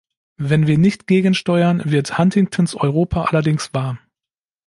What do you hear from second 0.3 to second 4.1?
Wenn wir nicht gegensteuern, wird Huntingtons Europa allerdings wahr.